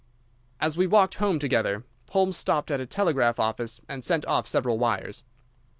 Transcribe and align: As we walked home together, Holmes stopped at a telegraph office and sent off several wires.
As 0.59 0.75
we 0.75 0.87
walked 0.87 1.13
home 1.21 1.37
together, 1.37 1.83
Holmes 2.09 2.35
stopped 2.35 2.71
at 2.71 2.79
a 2.79 2.87
telegraph 2.87 3.39
office 3.39 3.79
and 3.87 4.03
sent 4.03 4.25
off 4.25 4.47
several 4.47 4.79
wires. 4.79 5.21